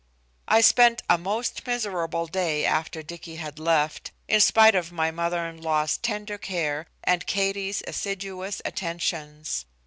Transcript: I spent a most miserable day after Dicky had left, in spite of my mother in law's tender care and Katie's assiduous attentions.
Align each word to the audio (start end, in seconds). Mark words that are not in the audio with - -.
I 0.47 0.61
spent 0.61 1.03
a 1.11 1.19
most 1.19 1.67
miserable 1.67 2.25
day 2.25 2.65
after 2.65 3.03
Dicky 3.03 3.35
had 3.35 3.59
left, 3.59 4.09
in 4.27 4.41
spite 4.41 4.73
of 4.73 4.91
my 4.91 5.11
mother 5.11 5.45
in 5.45 5.61
law's 5.61 5.95
tender 5.97 6.39
care 6.39 6.87
and 7.03 7.27
Katie's 7.27 7.83
assiduous 7.85 8.63
attentions. 8.65 9.65